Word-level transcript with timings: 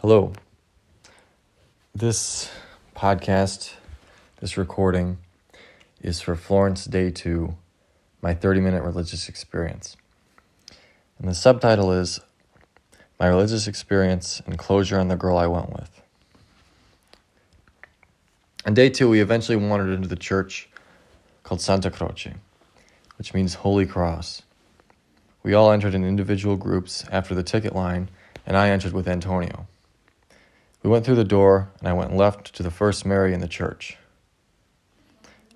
Hello. 0.00 0.32
This 1.92 2.48
podcast, 2.94 3.72
this 4.40 4.56
recording, 4.56 5.18
is 6.00 6.20
for 6.20 6.36
Florence 6.36 6.84
Day 6.84 7.10
2, 7.10 7.56
my 8.22 8.32
30 8.32 8.60
minute 8.60 8.84
religious 8.84 9.28
experience. 9.28 9.96
And 11.18 11.28
the 11.28 11.34
subtitle 11.34 11.90
is 11.90 12.20
My 13.18 13.26
Religious 13.26 13.66
Experience 13.66 14.40
and 14.46 14.56
Closure 14.56 15.00
on 15.00 15.08
the 15.08 15.16
Girl 15.16 15.36
I 15.36 15.48
Went 15.48 15.70
With. 15.70 16.00
On 18.66 18.74
day 18.74 18.90
two, 18.90 19.10
we 19.10 19.20
eventually 19.20 19.56
wandered 19.56 19.92
into 19.92 20.06
the 20.06 20.14
church 20.14 20.68
called 21.42 21.60
Santa 21.60 21.90
Croce, 21.90 22.34
which 23.16 23.34
means 23.34 23.54
Holy 23.54 23.84
Cross. 23.84 24.42
We 25.42 25.54
all 25.54 25.72
entered 25.72 25.96
in 25.96 26.04
individual 26.04 26.54
groups 26.54 27.04
after 27.10 27.34
the 27.34 27.42
ticket 27.42 27.74
line, 27.74 28.10
and 28.46 28.56
I 28.56 28.70
entered 28.70 28.92
with 28.92 29.08
Antonio. 29.08 29.66
We 30.88 30.92
went 30.92 31.04
through 31.04 31.16
the 31.16 31.24
door, 31.24 31.70
and 31.80 31.86
I 31.86 31.92
went 31.92 32.16
left 32.16 32.54
to 32.54 32.62
the 32.62 32.70
first 32.70 33.04
Mary 33.04 33.34
in 33.34 33.40
the 33.40 33.46
church. 33.46 33.98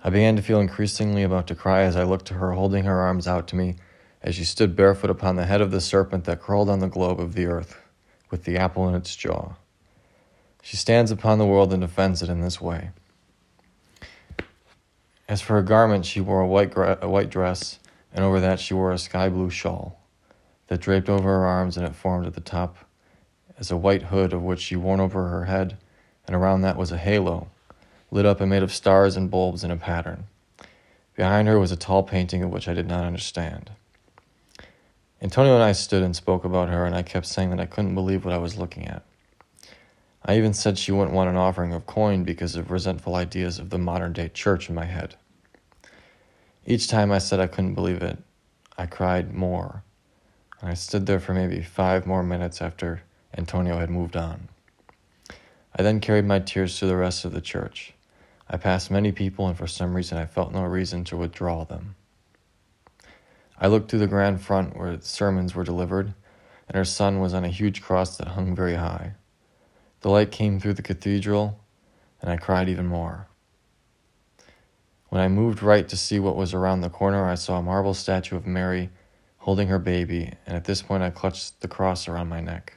I 0.03 0.11
began 0.11 0.35
to 0.35 0.43
feel 0.43 0.59
increasingly 0.59 1.23
about 1.23 1.47
to 1.47 1.55
cry 1.55 1.81
as 1.81 1.95
I 1.95 2.03
looked 2.03 2.27
to 2.27 2.35
her 2.35 2.51
holding 2.51 2.83
her 2.83 3.01
arms 3.01 3.27
out 3.27 3.47
to 3.47 3.55
me 3.55 3.77
as 4.21 4.35
she 4.35 4.43
stood 4.43 4.75
barefoot 4.75 5.09
upon 5.09 5.35
the 5.35 5.47
head 5.47 5.59
of 5.59 5.71
the 5.71 5.81
serpent 5.81 6.25
that 6.25 6.39
crawled 6.39 6.69
on 6.69 6.81
the 6.81 6.87
globe 6.87 7.19
of 7.19 7.33
the 7.33 7.47
earth, 7.47 7.81
with 8.29 8.43
the 8.43 8.57
apple 8.57 8.87
in 8.87 8.93
its 8.93 9.15
jaw. 9.15 9.53
She 10.61 10.77
stands 10.77 11.09
upon 11.09 11.39
the 11.39 11.47
world 11.47 11.73
and 11.73 11.81
defends 11.81 12.21
it 12.21 12.29
in 12.29 12.41
this 12.41 12.61
way. 12.61 12.91
As 15.27 15.41
for 15.41 15.53
her 15.53 15.63
garment, 15.63 16.05
she 16.05 16.21
wore 16.21 16.41
a 16.41 16.47
white, 16.47 16.69
gra- 16.69 16.99
a 17.01 17.09
white 17.09 17.31
dress, 17.31 17.79
and 18.13 18.23
over 18.23 18.39
that 18.39 18.59
she 18.59 18.75
wore 18.75 18.91
a 18.91 18.99
sky 18.99 19.29
blue 19.29 19.49
shawl 19.49 19.99
that 20.67 20.81
draped 20.81 21.09
over 21.09 21.27
her 21.27 21.45
arms 21.47 21.75
and 21.75 21.87
it 21.87 21.95
formed 21.95 22.27
at 22.27 22.35
the 22.35 22.39
top 22.39 22.77
as 23.59 23.71
a 23.71 23.77
white 23.77 24.03
hood 24.03 24.33
of 24.33 24.41
which 24.41 24.59
she 24.59 24.75
worn 24.75 24.99
over 24.99 25.27
her 25.29 25.45
head, 25.45 25.77
and 26.25 26.35
around 26.35 26.61
that 26.61 26.77
was 26.77 26.91
a 26.91 26.97
halo, 26.97 27.47
lit 28.11 28.25
up 28.25 28.41
and 28.41 28.49
made 28.49 28.63
of 28.63 28.73
stars 28.73 29.15
and 29.15 29.31
bulbs 29.31 29.63
in 29.63 29.71
a 29.71 29.77
pattern. 29.77 30.25
Behind 31.15 31.47
her 31.47 31.59
was 31.59 31.71
a 31.71 31.77
tall 31.77 32.03
painting 32.03 32.41
of 32.43 32.49
which 32.49 32.67
I 32.67 32.73
did 32.73 32.87
not 32.87 33.03
understand. 33.03 33.71
Antonio 35.21 35.53
and 35.53 35.63
I 35.63 35.71
stood 35.71 36.03
and 36.03 36.15
spoke 36.15 36.43
about 36.43 36.69
her, 36.69 36.85
and 36.85 36.95
I 36.95 37.01
kept 37.01 37.25
saying 37.25 37.51
that 37.51 37.59
I 37.59 37.65
couldn't 37.65 37.95
believe 37.95 38.25
what 38.25 38.33
I 38.33 38.39
was 38.39 38.57
looking 38.57 38.87
at. 38.87 39.03
I 40.25 40.37
even 40.37 40.53
said 40.53 40.77
she 40.77 40.91
wouldn't 40.91 41.15
want 41.15 41.29
an 41.29 41.35
offering 41.35 41.73
of 41.73 41.85
coin 41.85 42.23
because 42.23 42.55
of 42.55 42.71
resentful 42.71 43.15
ideas 43.15 43.59
of 43.59 43.69
the 43.69 43.77
modern 43.77 44.13
day 44.13 44.29
church 44.29 44.69
in 44.69 44.75
my 44.75 44.85
head. 44.85 45.15
Each 46.65 46.87
time 46.87 47.11
I 47.11 47.19
said 47.19 47.39
I 47.39 47.47
couldn't 47.47 47.75
believe 47.75 48.01
it, 48.01 48.17
I 48.77 48.85
cried 48.85 49.33
more, 49.33 49.83
and 50.59 50.69
I 50.69 50.73
stood 50.73 51.05
there 51.05 51.19
for 51.19 51.33
maybe 51.33 51.61
five 51.61 52.07
more 52.07 52.23
minutes 52.23 52.61
after 52.61 53.01
Antonio 53.37 53.79
had 53.79 53.89
moved 53.89 54.15
on. 54.15 54.49
I 55.75 55.81
then 55.81 55.99
carried 55.99 56.25
my 56.25 56.39
tears 56.39 56.77
to 56.79 56.85
the 56.85 56.95
rest 56.95 57.25
of 57.25 57.31
the 57.31 57.41
church. 57.41 57.93
I 58.49 58.57
passed 58.57 58.91
many 58.91 59.11
people, 59.11 59.47
and 59.47 59.57
for 59.57 59.67
some 59.67 59.95
reason 59.95 60.17
I 60.17 60.25
felt 60.25 60.51
no 60.51 60.63
reason 60.63 61.03
to 61.05 61.17
withdraw 61.17 61.63
them. 61.63 61.95
I 63.59 63.67
looked 63.67 63.89
through 63.89 63.99
the 63.99 64.07
grand 64.07 64.41
front 64.41 64.77
where 64.77 64.99
sermons 65.01 65.55
were 65.55 65.63
delivered, 65.63 66.13
and 66.67 66.75
her 66.75 66.85
son 66.85 67.19
was 67.19 67.33
on 67.33 67.43
a 67.43 67.49
huge 67.49 67.81
cross 67.81 68.17
that 68.17 68.29
hung 68.29 68.55
very 68.55 68.75
high. 68.75 69.13
The 70.01 70.09
light 70.09 70.31
came 70.31 70.59
through 70.59 70.73
the 70.73 70.81
cathedral, 70.81 71.59
and 72.21 72.29
I 72.29 72.37
cried 72.37 72.69
even 72.69 72.87
more. 72.87 73.27
When 75.09 75.21
I 75.21 75.27
moved 75.27 75.63
right 75.63 75.87
to 75.89 75.97
see 75.97 76.19
what 76.19 76.35
was 76.35 76.53
around 76.53 76.81
the 76.81 76.89
corner, 76.89 77.25
I 77.25 77.35
saw 77.35 77.57
a 77.57 77.63
marble 77.63 77.93
statue 77.93 78.35
of 78.35 78.45
Mary 78.45 78.89
holding 79.37 79.67
her 79.67 79.79
baby, 79.79 80.33
and 80.45 80.55
at 80.55 80.65
this 80.65 80.81
point 80.81 81.03
I 81.03 81.09
clutched 81.09 81.61
the 81.61 81.67
cross 81.67 82.07
around 82.07 82.29
my 82.29 82.41
neck. 82.41 82.73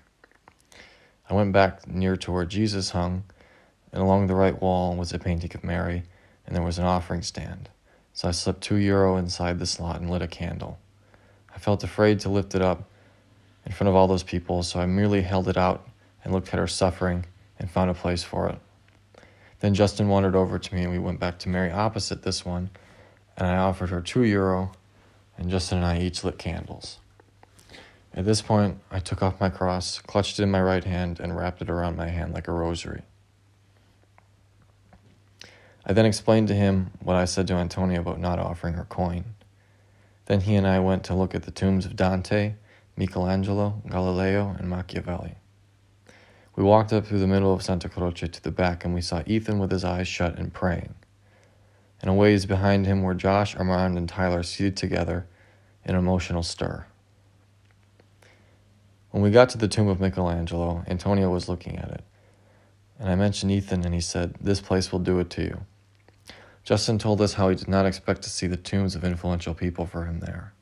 I 1.29 1.35
went 1.35 1.53
back 1.53 1.89
near 1.89 2.17
to 2.19 2.33
where 2.33 2.45
Jesus 2.45 2.91
hung, 2.91 3.25
and 3.93 4.01
along 4.01 4.27
the 4.27 4.35
right 4.35 4.61
wall 4.61 4.95
was 4.95 5.13
a 5.13 5.19
painting 5.19 5.51
of 5.55 5.65
Mary, 5.65 6.05
and 6.47 6.55
there 6.55 6.63
was 6.63 6.79
an 6.79 6.85
offering 6.85 7.23
stand. 7.23 7.69
So 8.13 8.29
I 8.29 8.31
slipped 8.31 8.61
two 8.61 8.77
euro 8.77 9.17
inside 9.17 9.59
the 9.59 9.67
slot 9.67 10.01
and 10.01 10.09
lit 10.09 10.23
a 10.23 10.29
candle. 10.29 10.79
I 11.55 11.59
felt 11.59 11.83
afraid 11.83 12.21
to 12.21 12.29
lift 12.29 12.55
it 12.55 12.63
up 12.63 12.89
in 13.65 13.73
front 13.73 13.89
of 13.89 13.97
all 13.97 14.07
those 14.07 14.23
people, 14.23 14.63
so 14.63 14.79
I 14.79 14.87
merely 14.87 15.23
held 15.23 15.49
it 15.49 15.57
out 15.57 15.89
and 16.23 16.33
looked 16.33 16.49
at 16.49 16.61
her 16.61 16.69
suffering 16.69 17.27
and 17.59 17.71
found 17.71 17.91
a 17.91 17.95
place 17.95 18.23
for 18.23 18.49
it. 18.49 18.59
Then 19.61 19.75
Justin 19.75 20.09
wandered 20.09 20.37
over 20.37 20.59
to 20.59 20.75
me 20.75 20.83
and 20.83 20.93
we 20.93 20.99
went 20.99 21.19
back 21.19 21.39
to 21.41 21.49
Mary 21.49 21.71
opposite 21.71 22.23
this 22.23 22.45
one, 22.45 22.71
and 23.37 23.47
I 23.49 23.57
offered 23.57 23.91
her 23.91 24.01
two 24.01 24.23
euro, 24.23 24.73
and 25.37 25.51
Justin 25.51 25.79
and 25.79 25.87
I 25.87 26.01
each 26.01 26.23
lit 26.23 26.39
candles. 26.39 26.99
At 28.17 28.25
this 28.25 28.41
point, 28.41 28.81
I 28.91 28.99
took 28.99 29.23
off 29.23 29.41
my 29.41 29.51
cross, 29.51 30.01
clutched 30.01 30.39
it 30.39 30.43
in 30.43 30.51
my 30.51 30.63
right 30.63 30.85
hand, 30.85 31.21
and 31.21 31.37
wrapped 31.37 31.61
it 31.61 31.69
around 31.69 31.99
my 31.99 32.09
hand 32.09 32.33
like 32.33 32.49
a 32.49 32.53
rosary. 32.53 33.03
I 35.85 35.93
then 35.93 36.07
explained 36.07 36.49
to 36.49 36.55
him 36.55 36.93
what 37.01 37.15
I 37.15 37.27
said 37.27 37.47
to 37.49 37.55
Antonio 37.55 38.01
about 38.01 38.19
not 38.19 38.39
offering 38.39 38.73
her 38.75 38.87
coin. 38.87 39.35
Then 40.25 40.41
he 40.41 40.57
and 40.57 40.67
I 40.67 40.81
went 40.81 41.05
to 41.05 41.15
look 41.15 41.35
at 41.35 41.43
the 41.43 41.51
tombs 41.51 41.85
of 41.85 41.95
Dante, 41.95 42.55
Michelangelo, 42.97 43.83
Galileo, 43.87 44.57
and 44.59 44.71
Machiavelli. 44.71 45.35
We 46.57 46.65
walked 46.65 46.95
up 46.95 47.07
through 47.07 47.21
the 47.21 47.27
middle 47.27 47.53
of 47.53 47.63
Santa 47.63 47.91
Croce 47.91 48.27
to 48.27 48.43
the 48.43 48.51
back, 48.51 48.83
and 48.83 48.95
we 48.95 49.03
saw 49.03 49.23
Ethan 49.27 49.59
with 49.59 49.71
his 49.71 49.85
eyes 49.85 50.09
shut 50.09 50.39
and 50.39 50.55
praying. 50.55 50.95
And 52.01 52.11
a 52.11 52.15
ways 52.15 52.47
behind 52.47 52.87
him 52.87 53.03
were 53.03 53.15
Josh, 53.15 53.55
Armand, 53.55 53.99
and 53.99 54.09
Tyler 54.09 54.43
seated 54.43 54.75
together 54.75 55.27
in 55.85 55.95
emotional 55.95 56.43
stir. 56.43 56.87
When 59.17 59.23
we 59.23 59.31
got 59.31 59.49
to 59.49 59.57
the 59.57 59.67
tomb 59.67 59.89
of 59.89 59.99
Michelangelo, 59.99 60.85
Antonio 60.87 61.31
was 61.31 61.49
looking 61.49 61.79
at 61.79 61.91
it. 61.91 62.05
And 62.99 63.09
I 63.09 63.15
mentioned 63.15 63.51
Ethan, 63.51 63.83
and 63.87 63.95
he 63.95 64.01
said, 64.03 64.35
This 64.43 64.61
place 64.61 64.93
will 64.93 64.99
do 64.99 65.19
it 65.21 65.31
to 65.31 65.43
you. 65.43 65.61
Justin 66.65 66.99
told 66.99 67.23
us 67.23 67.33
how 67.33 67.49
he 67.49 67.57
did 67.57 67.67
not 67.67 67.87
expect 67.87 68.21
to 68.25 68.29
see 68.29 68.47
the 68.47 68.59
tombs 68.59 68.95
of 68.95 69.05
influential 69.05 69.55
people 69.55 69.87
for 69.87 70.05
him 70.05 70.21
there. 70.21 70.53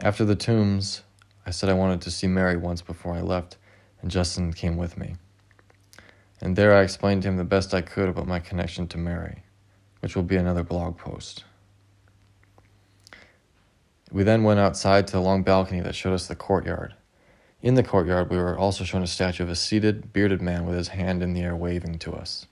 After 0.00 0.24
the 0.24 0.34
tombs, 0.34 1.02
I 1.44 1.50
said 1.50 1.68
I 1.68 1.74
wanted 1.74 2.00
to 2.00 2.10
see 2.10 2.26
Mary 2.26 2.56
once 2.56 2.80
before 2.80 3.12
I 3.12 3.20
left, 3.20 3.58
and 4.00 4.10
Justin 4.10 4.54
came 4.54 4.78
with 4.78 4.96
me. 4.96 5.16
And 6.40 6.56
there 6.56 6.74
I 6.74 6.80
explained 6.80 7.24
to 7.24 7.28
him 7.28 7.36
the 7.36 7.44
best 7.44 7.74
I 7.74 7.82
could 7.82 8.08
about 8.08 8.26
my 8.26 8.40
connection 8.40 8.88
to 8.88 8.96
Mary, 8.96 9.42
which 10.00 10.16
will 10.16 10.22
be 10.22 10.36
another 10.36 10.62
blog 10.62 10.96
post. 10.96 11.44
We 14.10 14.22
then 14.22 14.44
went 14.44 14.60
outside 14.60 15.06
to 15.08 15.12
the 15.12 15.20
long 15.20 15.42
balcony 15.42 15.82
that 15.82 15.94
showed 15.94 16.14
us 16.14 16.26
the 16.26 16.34
courtyard. 16.34 16.94
In 17.64 17.76
the 17.76 17.82
courtyard, 17.82 18.28
we 18.28 18.36
were 18.36 18.58
also 18.58 18.84
shown 18.84 19.02
a 19.02 19.06
statue 19.06 19.42
of 19.42 19.48
a 19.48 19.56
seated, 19.56 20.12
bearded 20.12 20.42
man 20.42 20.66
with 20.66 20.76
his 20.76 20.88
hand 20.88 21.22
in 21.22 21.32
the 21.32 21.40
air 21.40 21.56
waving 21.56 21.98
to 22.00 22.12
us. 22.12 22.46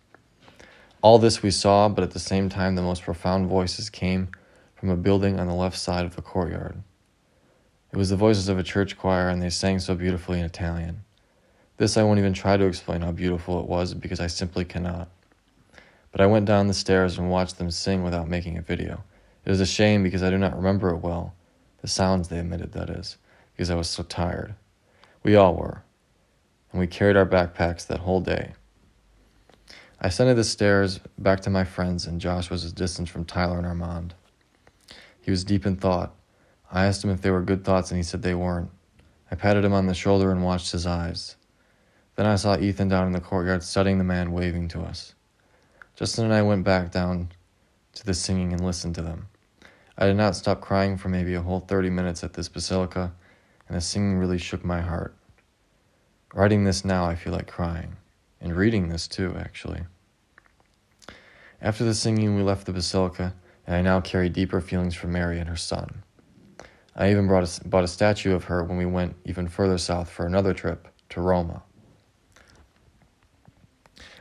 All 1.02 1.18
this 1.18 1.42
we 1.42 1.50
saw, 1.50 1.90
but 1.90 2.02
at 2.02 2.12
the 2.12 2.18
same 2.18 2.48
time, 2.48 2.76
the 2.76 2.80
most 2.80 3.02
profound 3.02 3.46
voices 3.46 3.90
came 3.90 4.30
from 4.74 4.88
a 4.88 4.96
building 4.96 5.38
on 5.38 5.48
the 5.48 5.54
left 5.54 5.76
side 5.76 6.06
of 6.06 6.16
the 6.16 6.22
courtyard. 6.22 6.82
It 7.92 7.98
was 7.98 8.08
the 8.08 8.16
voices 8.16 8.48
of 8.48 8.58
a 8.58 8.62
church 8.62 8.96
choir, 8.96 9.28
and 9.28 9.42
they 9.42 9.50
sang 9.50 9.80
so 9.80 9.94
beautifully 9.94 10.38
in 10.38 10.46
Italian. 10.46 11.04
This 11.76 11.98
I 11.98 12.04
won't 12.04 12.18
even 12.18 12.32
try 12.32 12.56
to 12.56 12.64
explain 12.64 13.02
how 13.02 13.12
beautiful 13.12 13.60
it 13.60 13.66
was 13.66 13.92
because 13.92 14.18
I 14.18 14.28
simply 14.28 14.64
cannot. 14.64 15.10
But 16.10 16.22
I 16.22 16.26
went 16.26 16.46
down 16.46 16.68
the 16.68 16.72
stairs 16.72 17.18
and 17.18 17.28
watched 17.28 17.58
them 17.58 17.70
sing 17.70 18.02
without 18.02 18.30
making 18.30 18.56
a 18.56 18.62
video. 18.62 19.04
It 19.44 19.52
is 19.52 19.60
a 19.60 19.66
shame 19.66 20.02
because 20.02 20.22
I 20.22 20.30
do 20.30 20.38
not 20.38 20.56
remember 20.56 20.88
it 20.88 21.02
well, 21.02 21.34
the 21.82 21.88
sounds 21.88 22.28
they 22.28 22.38
emitted, 22.38 22.72
that 22.72 22.88
is, 22.88 23.18
because 23.54 23.68
I 23.68 23.74
was 23.74 23.90
so 23.90 24.04
tired. 24.04 24.54
We 25.22 25.36
all 25.36 25.54
were. 25.54 25.82
And 26.72 26.80
we 26.80 26.86
carried 26.86 27.16
our 27.16 27.26
backpacks 27.26 27.86
that 27.86 28.00
whole 28.00 28.20
day. 28.20 28.54
I 30.00 30.08
ascended 30.08 30.36
the 30.36 30.44
stairs 30.44 30.98
back 31.16 31.40
to 31.42 31.50
my 31.50 31.62
friends, 31.62 32.06
and 32.06 32.20
Josh 32.20 32.50
was 32.50 32.64
a 32.64 32.72
distance 32.72 33.08
from 33.08 33.24
Tyler 33.24 33.58
and 33.58 33.66
Armand. 33.66 34.14
He 35.20 35.30
was 35.30 35.44
deep 35.44 35.64
in 35.64 35.76
thought. 35.76 36.12
I 36.72 36.86
asked 36.86 37.04
him 37.04 37.10
if 37.10 37.20
they 37.20 37.30
were 37.30 37.42
good 37.42 37.64
thoughts, 37.64 37.90
and 37.90 37.98
he 37.98 38.02
said 38.02 38.22
they 38.22 38.34
weren't. 38.34 38.70
I 39.30 39.36
patted 39.36 39.64
him 39.64 39.72
on 39.72 39.86
the 39.86 39.94
shoulder 39.94 40.32
and 40.32 40.42
watched 40.42 40.72
his 40.72 40.86
eyes. 40.86 41.36
Then 42.16 42.26
I 42.26 42.34
saw 42.34 42.58
Ethan 42.58 42.88
down 42.88 43.06
in 43.06 43.12
the 43.12 43.20
courtyard 43.20 43.62
studying 43.62 43.98
the 43.98 44.04
man 44.04 44.32
waving 44.32 44.68
to 44.68 44.80
us. 44.80 45.14
Justin 45.94 46.24
and 46.24 46.34
I 46.34 46.42
went 46.42 46.64
back 46.64 46.90
down 46.90 47.28
to 47.94 48.04
the 48.04 48.14
singing 48.14 48.52
and 48.52 48.64
listened 48.64 48.96
to 48.96 49.02
them. 49.02 49.28
I 49.96 50.06
did 50.06 50.16
not 50.16 50.34
stop 50.34 50.60
crying 50.60 50.96
for 50.96 51.10
maybe 51.10 51.34
a 51.34 51.42
whole 51.42 51.60
30 51.60 51.90
minutes 51.90 52.24
at 52.24 52.32
this 52.32 52.48
basilica 52.48 53.12
and 53.72 53.76
the 53.76 53.80
singing 53.80 54.18
really 54.18 54.36
shook 54.36 54.64
my 54.64 54.82
heart. 54.82 55.14
Writing 56.34 56.64
this 56.64 56.82
now, 56.84 57.04
I 57.04 57.14
feel 57.14 57.34
like 57.34 57.46
crying, 57.46 57.96
and 58.40 58.56
reading 58.56 58.88
this 58.88 59.06
too, 59.06 59.34
actually. 59.38 59.82
After 61.60 61.84
the 61.84 61.94
singing, 61.94 62.36
we 62.36 62.42
left 62.42 62.64
the 62.64 62.72
basilica, 62.72 63.34
and 63.66 63.76
I 63.76 63.82
now 63.82 64.00
carry 64.00 64.30
deeper 64.30 64.62
feelings 64.62 64.94
for 64.94 65.08
Mary 65.08 65.38
and 65.38 65.48
her 65.48 65.56
son. 65.56 66.02
I 66.96 67.10
even 67.10 67.26
brought 67.26 67.44
a, 67.44 67.68
bought 67.68 67.84
a 67.84 67.88
statue 67.88 68.34
of 68.34 68.44
her 68.44 68.64
when 68.64 68.78
we 68.78 68.86
went 68.86 69.16
even 69.26 69.46
further 69.46 69.76
south 69.76 70.08
for 70.08 70.24
another 70.24 70.54
trip 70.54 70.88
to 71.10 71.20
Roma. 71.20 71.62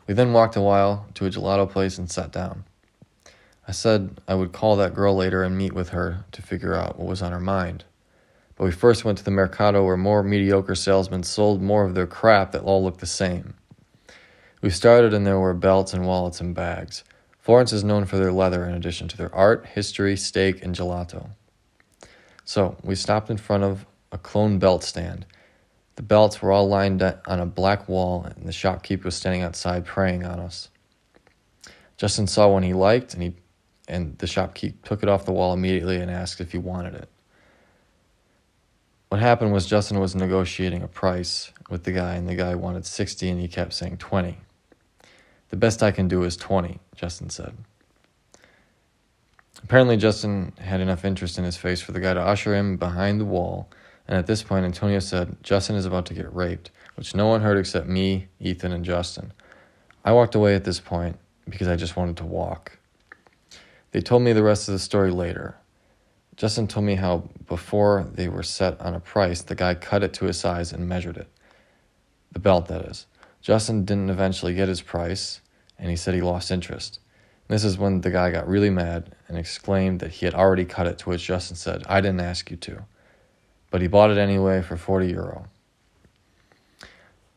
We 0.06 0.14
then 0.14 0.34
walked 0.34 0.58
a 0.58 0.62
while 0.62 1.08
to 1.14 1.26
a 1.26 1.30
gelato 1.30 1.70
place 1.70 1.98
and 1.98 2.12
sat 2.12 2.34
down. 2.34 2.66
I 3.68 3.72
said 3.72 4.20
I 4.28 4.36
would 4.36 4.52
call 4.52 4.76
that 4.76 4.94
girl 4.94 5.16
later 5.16 5.44
and 5.44 5.58
meet 5.58 5.72
with 5.72 5.90
her 5.90 6.26
to 6.34 6.42
figure 6.42 6.76
out 6.76 7.00
what 7.00 7.08
was 7.08 7.22
on 7.22 7.32
her 7.32 7.40
mind. 7.40 7.86
But 8.62 8.66
we 8.66 8.72
first 8.72 9.04
went 9.04 9.18
to 9.18 9.24
the 9.24 9.32
Mercado 9.32 9.84
where 9.84 9.98
more 9.98 10.22
mediocre 10.22 10.76
salesmen 10.76 11.24
sold 11.24 11.64
more 11.64 11.84
of 11.84 11.96
their 11.96 12.06
crap 12.06 12.52
that 12.52 12.62
all 12.62 12.84
looked 12.84 13.00
the 13.00 13.08
same. 13.08 13.56
We 14.62 14.70
started 14.70 15.16
and 15.16 15.26
there 15.26 15.40
were 15.40 15.56
belts 15.56 15.96
and 15.96 16.06
wallets 16.06 16.40
and 16.40 16.54
bags. 16.54 17.04
Florence 17.40 17.74
is 17.74 17.84
known 17.84 18.06
for 18.06 18.18
their 18.18 18.32
leather 18.32 18.64
in 18.66 18.76
addition 18.76 19.08
to 19.08 19.18
their 19.18 19.34
art, 19.34 19.66
history, 19.66 20.16
steak, 20.16 20.64
and 20.64 20.76
gelato. 20.76 21.32
So 22.46 22.78
we 22.84 22.94
stopped 22.94 23.32
in 23.32 23.38
front 23.38 23.64
of 23.64 23.88
a 24.12 24.20
clone 24.20 24.60
belt 24.60 24.84
stand. 24.84 25.26
The 25.96 26.04
belts 26.04 26.40
were 26.40 26.52
all 26.52 26.68
lined 26.68 27.02
on 27.02 27.40
a 27.40 27.48
black 27.48 27.90
wall, 27.90 28.26
and 28.26 28.46
the 28.46 28.52
shopkeeper 28.52 29.06
was 29.06 29.16
standing 29.16 29.42
outside 29.42 29.88
preying 29.88 30.24
on 30.24 30.40
us. 30.40 30.70
Justin 31.98 32.28
saw 32.28 32.48
one 32.50 32.62
he 32.62 32.74
liked, 32.74 33.16
and 33.16 33.24
he 33.24 33.34
and 33.88 34.20
the 34.20 34.28
shopkeeper 34.28 34.88
took 34.88 35.02
it 35.02 35.10
off 35.10 35.26
the 35.26 35.34
wall 35.34 35.52
immediately 35.52 35.98
and 35.98 36.12
asked 36.12 36.40
if 36.40 36.52
he 36.52 36.60
wanted 36.60 36.94
it. 36.94 37.10
What 39.12 39.20
happened 39.20 39.52
was 39.52 39.66
Justin 39.66 40.00
was 40.00 40.16
negotiating 40.16 40.84
a 40.84 40.88
price 40.88 41.52
with 41.70 41.84
the 41.84 41.92
guy, 41.92 42.14
and 42.16 42.30
the 42.30 42.34
guy 42.34 42.56
wanted 42.56 42.86
60, 42.86 43.30
and 43.30 43.42
he 43.42 43.50
kept 43.50 43.74
saying 43.74 43.98
20. 43.98 44.38
The 45.50 45.58
best 45.58 45.84
I 45.84 45.92
can 45.92 46.08
do 46.08 46.24
is 46.24 46.38
20, 46.38 46.80
Justin 46.96 47.30
said. 47.30 47.54
Apparently, 49.62 49.98
Justin 49.98 50.54
had 50.60 50.80
enough 50.80 51.04
interest 51.04 51.38
in 51.38 51.44
his 51.44 51.58
face 51.58 51.82
for 51.82 51.92
the 51.92 52.00
guy 52.00 52.14
to 52.14 52.22
usher 52.22 52.56
him 52.56 52.78
behind 52.78 53.20
the 53.20 53.26
wall, 53.26 53.70
and 54.08 54.18
at 54.18 54.28
this 54.28 54.44
point, 54.44 54.64
Antonio 54.64 55.00
said, 55.00 55.36
Justin 55.44 55.76
is 55.76 55.86
about 55.86 56.06
to 56.06 56.14
get 56.14 56.34
raped, 56.34 56.72
which 56.96 57.14
no 57.14 57.28
one 57.28 57.42
heard 57.42 57.58
except 57.58 57.88
me, 57.88 58.30
Ethan, 58.40 58.72
and 58.72 58.86
Justin. 58.86 59.34
I 60.06 60.14
walked 60.14 60.36
away 60.36 60.56
at 60.56 60.64
this 60.64 60.80
point 60.80 61.20
because 61.50 61.68
I 61.68 61.76
just 61.76 61.98
wanted 61.98 62.16
to 62.16 62.26
walk. 62.26 62.78
They 63.92 64.00
told 64.00 64.22
me 64.22 64.32
the 64.32 64.42
rest 64.42 64.70
of 64.70 64.72
the 64.72 64.80
story 64.80 65.12
later. 65.12 65.58
Justin 66.42 66.66
told 66.66 66.88
me 66.88 66.96
how 66.96 67.30
before 67.46 68.08
they 68.16 68.28
were 68.28 68.42
set 68.42 68.82
on 68.82 68.96
a 68.96 69.00
price, 69.00 69.44
the 69.44 69.54
guy 69.54 69.76
cut 69.76 70.02
it 70.02 70.12
to 70.12 70.26
his 70.26 70.40
size 70.40 70.74
and 70.74 70.90
measured 70.90 71.16
it. 71.16 71.28
The 72.32 72.40
belt, 72.40 72.66
that 72.66 72.82
is. 72.82 73.06
Justin 73.44 73.86
didn't 73.86 74.10
eventually 74.10 74.56
get 74.56 74.68
his 74.68 74.82
price, 74.82 75.42
and 75.78 75.92
he 75.92 75.96
said 75.96 76.16
he 76.16 76.22
lost 76.22 76.50
interest. 76.50 77.00
this 77.48 77.64
is 77.64 77.78
when 77.78 78.02
the 78.02 78.10
guy 78.10 78.32
got 78.32 78.48
really 78.48 78.72
mad 78.72 79.16
and 79.28 79.38
exclaimed 79.38 80.00
that 80.00 80.14
he 80.14 80.26
had 80.26 80.34
already 80.34 80.66
cut 80.66 80.88
it, 80.88 80.98
to 80.98 81.10
which 81.10 81.28
Justin 81.28 81.56
said, 81.56 81.84
I 81.86 82.02
didn't 82.02 82.22
ask 82.22 82.50
you 82.50 82.58
to. 82.58 82.86
But 83.70 83.84
he 83.84 83.88
bought 83.88 84.10
it 84.10 84.18
anyway 84.18 84.64
for 84.64 84.78
40 84.78 85.10
euro. 85.10 85.46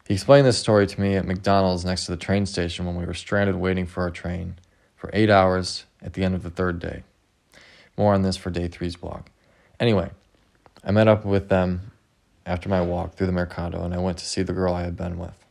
He 0.08 0.14
explained 0.14 0.46
this 0.46 0.56
story 0.56 0.86
to 0.86 0.98
me 0.98 1.16
at 1.16 1.26
McDonald's 1.26 1.84
next 1.84 2.06
to 2.06 2.12
the 2.12 2.16
train 2.16 2.46
station 2.46 2.86
when 2.86 2.96
we 2.96 3.04
were 3.04 3.12
stranded 3.12 3.56
waiting 3.56 3.84
for 3.84 4.02
our 4.02 4.10
train 4.10 4.56
for 4.96 5.10
eight 5.12 5.28
hours 5.28 5.84
at 6.00 6.14
the 6.14 6.24
end 6.24 6.34
of 6.34 6.42
the 6.42 6.48
third 6.48 6.78
day. 6.78 7.02
More 7.96 8.14
on 8.14 8.22
this 8.22 8.36
for 8.36 8.50
day 8.50 8.68
three's 8.68 8.96
blog. 8.96 9.22
Anyway, 9.78 10.10
I 10.82 10.90
met 10.90 11.08
up 11.08 11.24
with 11.24 11.48
them 11.48 11.92
after 12.46 12.68
my 12.68 12.80
walk 12.80 13.14
through 13.14 13.26
the 13.26 13.32
Mercado 13.32 13.84
and 13.84 13.94
I 13.94 13.98
went 13.98 14.18
to 14.18 14.26
see 14.26 14.42
the 14.42 14.52
girl 14.52 14.74
I 14.74 14.82
had 14.82 14.96
been 14.96 15.18
with. 15.18 15.44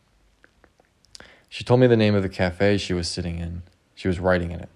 She 1.50 1.64
told 1.64 1.80
me 1.80 1.88
the 1.88 1.96
name 1.96 2.16
of 2.16 2.24
the 2.24 2.30
cafe 2.30 2.78
she 2.78 2.94
was 2.94 3.08
sitting 3.08 3.38
in. 3.38 3.64
She 3.96 4.08
was 4.08 4.20
writing 4.20 4.52
in 4.52 4.60
it. 4.60 4.70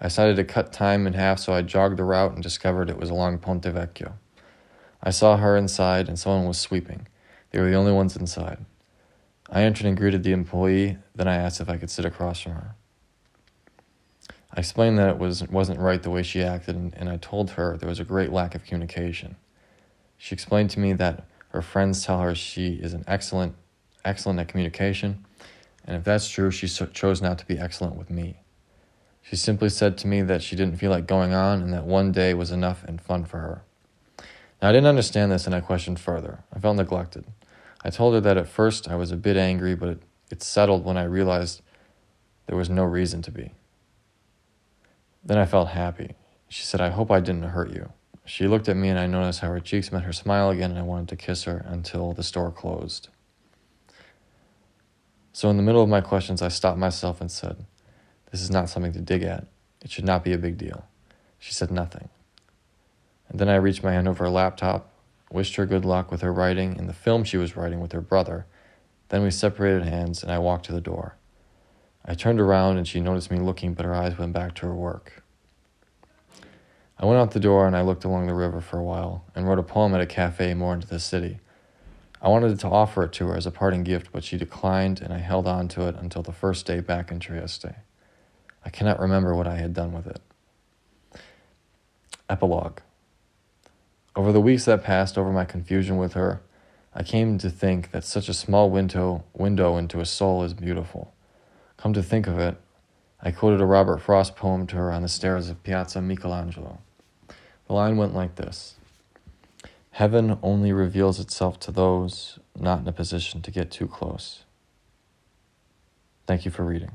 I 0.00 0.06
decided 0.06 0.36
to 0.36 0.44
cut 0.44 0.72
time 0.72 1.06
in 1.06 1.12
half, 1.12 1.38
so 1.38 1.52
I 1.52 1.62
jogged 1.62 1.96
the 1.96 2.04
route 2.04 2.34
and 2.34 2.42
discovered 2.42 2.90
it 2.90 2.98
was 2.98 3.08
along 3.08 3.38
Ponte 3.38 3.62
Vecchio. 3.62 4.14
I 5.02 5.10
saw 5.10 5.36
her 5.36 5.56
inside, 5.56 6.08
and 6.08 6.18
someone 6.18 6.48
was 6.48 6.58
sweeping. 6.58 7.06
They 7.50 7.60
were 7.60 7.70
the 7.70 7.76
only 7.76 7.92
ones 7.92 8.16
inside. 8.16 8.64
I 9.48 9.62
entered 9.62 9.86
and 9.86 9.96
greeted 9.96 10.24
the 10.24 10.32
employee, 10.32 10.98
then 11.14 11.28
I 11.28 11.36
asked 11.36 11.60
if 11.60 11.68
I 11.68 11.76
could 11.76 11.90
sit 11.90 12.04
across 12.04 12.40
from 12.40 12.52
her. 12.52 12.74
I 14.54 14.60
explained 14.60 14.98
that 14.98 15.08
it 15.08 15.18
was, 15.18 15.42
wasn't 15.48 15.80
right 15.80 16.00
the 16.00 16.10
way 16.10 16.22
she 16.22 16.42
acted, 16.42 16.76
and, 16.76 16.94
and 16.94 17.08
I 17.08 17.16
told 17.16 17.50
her 17.52 17.76
there 17.76 17.88
was 17.88 17.98
a 17.98 18.04
great 18.04 18.30
lack 18.30 18.54
of 18.54 18.64
communication. 18.64 19.34
She 20.16 20.32
explained 20.32 20.70
to 20.70 20.80
me 20.80 20.92
that 20.92 21.26
her 21.48 21.60
friends 21.60 22.04
tell 22.04 22.20
her 22.20 22.36
she 22.36 22.74
is 22.74 22.94
an 22.94 23.04
excellent, 23.08 23.56
excellent 24.04 24.38
at 24.38 24.46
communication, 24.46 25.24
and 25.84 25.96
if 25.96 26.04
that's 26.04 26.28
true, 26.28 26.52
she 26.52 26.68
so- 26.68 26.86
chose 26.86 27.20
not 27.20 27.38
to 27.38 27.46
be 27.46 27.58
excellent 27.58 27.96
with 27.96 28.10
me. 28.10 28.36
She 29.22 29.34
simply 29.34 29.70
said 29.70 29.98
to 29.98 30.06
me 30.06 30.22
that 30.22 30.42
she 30.42 30.54
didn't 30.54 30.76
feel 30.76 30.90
like 30.90 31.06
going 31.06 31.34
on 31.34 31.60
and 31.60 31.72
that 31.72 31.84
one 31.84 32.12
day 32.12 32.32
was 32.32 32.52
enough 32.52 32.84
and 32.84 33.00
fun 33.00 33.24
for 33.24 33.38
her. 33.38 33.62
Now, 34.62 34.68
I 34.68 34.72
didn't 34.72 34.86
understand 34.86 35.32
this 35.32 35.46
and 35.46 35.54
I 35.54 35.60
questioned 35.60 35.98
further. 35.98 36.44
I 36.54 36.60
felt 36.60 36.76
neglected. 36.76 37.24
I 37.82 37.90
told 37.90 38.14
her 38.14 38.20
that 38.20 38.36
at 38.36 38.48
first 38.48 38.88
I 38.88 38.96
was 38.96 39.10
a 39.10 39.16
bit 39.16 39.36
angry, 39.36 39.74
but 39.74 39.88
it, 39.88 40.02
it 40.30 40.42
settled 40.42 40.84
when 40.84 40.96
I 40.96 41.04
realized 41.04 41.62
there 42.46 42.56
was 42.56 42.70
no 42.70 42.84
reason 42.84 43.20
to 43.22 43.30
be. 43.30 43.52
Then 45.24 45.38
I 45.38 45.46
felt 45.46 45.68
happy. 45.68 46.14
She 46.48 46.64
said, 46.64 46.80
I 46.80 46.90
hope 46.90 47.10
I 47.10 47.20
didn't 47.20 47.42
hurt 47.44 47.70
you. 47.70 47.92
She 48.26 48.46
looked 48.46 48.68
at 48.68 48.76
me 48.76 48.88
and 48.88 48.98
I 48.98 49.06
noticed 49.06 49.40
how 49.40 49.48
her 49.48 49.60
cheeks 49.60 49.92
met 49.92 50.04
her 50.04 50.12
smile 50.12 50.50
again 50.50 50.70
and 50.70 50.78
I 50.78 50.82
wanted 50.82 51.08
to 51.08 51.16
kiss 51.16 51.44
her 51.44 51.64
until 51.66 52.12
the 52.12 52.22
store 52.22 52.50
closed. 52.50 53.08
So, 55.32 55.50
in 55.50 55.56
the 55.56 55.62
middle 55.62 55.82
of 55.82 55.88
my 55.88 56.00
questions, 56.00 56.42
I 56.42 56.48
stopped 56.48 56.78
myself 56.78 57.20
and 57.20 57.30
said, 57.30 57.66
This 58.30 58.40
is 58.40 58.50
not 58.50 58.68
something 58.68 58.92
to 58.92 59.00
dig 59.00 59.22
at. 59.22 59.46
It 59.82 59.90
should 59.90 60.04
not 60.04 60.24
be 60.24 60.32
a 60.32 60.38
big 60.38 60.56
deal. 60.56 60.86
She 61.38 61.52
said 61.52 61.70
nothing. 61.70 62.08
And 63.28 63.38
then 63.40 63.48
I 63.48 63.56
reached 63.56 63.82
my 63.82 63.92
hand 63.92 64.06
over 64.06 64.24
her 64.24 64.30
laptop, 64.30 64.90
wished 65.30 65.56
her 65.56 65.66
good 65.66 65.84
luck 65.84 66.10
with 66.10 66.20
her 66.20 66.32
writing 66.32 66.78
and 66.78 66.88
the 66.88 66.94
film 66.94 67.24
she 67.24 67.36
was 67.36 67.56
writing 67.56 67.80
with 67.80 67.92
her 67.92 68.00
brother. 68.00 68.46
Then 69.08 69.22
we 69.22 69.30
separated 69.30 69.84
hands 69.84 70.22
and 70.22 70.30
I 70.30 70.38
walked 70.38 70.66
to 70.66 70.72
the 70.72 70.80
door. 70.80 71.16
I 72.04 72.14
turned 72.14 72.40
around 72.40 72.76
and 72.76 72.86
she 72.86 73.00
noticed 73.00 73.30
me 73.30 73.38
looking, 73.38 73.74
but 73.74 73.86
her 73.86 73.94
eyes 73.94 74.18
went 74.18 74.32
back 74.32 74.54
to 74.56 74.66
her 74.66 74.74
work. 74.74 75.22
I 76.98 77.06
went 77.06 77.18
out 77.18 77.32
the 77.32 77.40
door 77.40 77.66
and 77.66 77.76
I 77.76 77.82
looked 77.82 78.04
along 78.04 78.26
the 78.26 78.34
river 78.34 78.60
for 78.60 78.78
a 78.78 78.84
while 78.84 79.24
and 79.34 79.48
wrote 79.48 79.58
a 79.58 79.62
poem 79.62 79.94
at 79.94 80.00
a 80.00 80.06
cafe 80.06 80.54
more 80.54 80.74
into 80.74 80.86
the 80.86 81.00
city. 81.00 81.40
I 82.20 82.28
wanted 82.28 82.58
to 82.58 82.68
offer 82.68 83.04
it 83.04 83.12
to 83.14 83.28
her 83.28 83.36
as 83.36 83.46
a 83.46 83.50
parting 83.50 83.82
gift, 83.82 84.10
but 84.12 84.24
she 84.24 84.38
declined, 84.38 85.02
and 85.02 85.12
I 85.12 85.18
held 85.18 85.46
on 85.46 85.68
to 85.68 85.86
it 85.88 85.96
until 85.96 86.22
the 86.22 86.32
first 86.32 86.64
day 86.64 86.80
back 86.80 87.10
in 87.10 87.20
Trieste. 87.20 87.66
I 88.64 88.70
cannot 88.70 89.00
remember 89.00 89.34
what 89.34 89.46
I 89.46 89.56
had 89.56 89.74
done 89.74 89.92
with 89.92 90.06
it. 90.06 90.20
Epilogue 92.30 92.80
Over 94.16 94.32
the 94.32 94.40
weeks 94.40 94.64
that 94.64 94.82
passed 94.82 95.18
over 95.18 95.32
my 95.32 95.44
confusion 95.44 95.98
with 95.98 96.14
her, 96.14 96.40
I 96.94 97.02
came 97.02 97.38
to 97.38 97.50
think 97.50 97.90
that 97.90 98.04
such 98.04 98.28
a 98.28 98.34
small 98.34 98.70
window, 98.70 99.24
window 99.34 99.76
into 99.76 100.00
a 100.00 100.06
soul 100.06 100.44
is 100.44 100.54
beautiful. 100.54 101.13
Come 101.76 101.92
to 101.92 102.02
think 102.02 102.26
of 102.26 102.38
it, 102.38 102.56
I 103.20 103.30
quoted 103.30 103.60
a 103.60 103.64
Robert 103.66 104.00
Frost 104.00 104.36
poem 104.36 104.66
to 104.68 104.76
her 104.76 104.92
on 104.92 105.02
the 105.02 105.08
stairs 105.08 105.48
of 105.48 105.62
Piazza 105.62 106.00
Michelangelo. 106.00 106.78
The 107.66 107.72
line 107.72 107.96
went 107.96 108.14
like 108.14 108.36
this 108.36 108.76
Heaven 109.92 110.38
only 110.42 110.72
reveals 110.72 111.20
itself 111.20 111.58
to 111.60 111.70
those 111.70 112.38
not 112.58 112.80
in 112.80 112.88
a 112.88 112.92
position 112.92 113.42
to 113.42 113.50
get 113.50 113.70
too 113.70 113.86
close. 113.86 114.44
Thank 116.26 116.44
you 116.44 116.50
for 116.50 116.64
reading. 116.64 116.90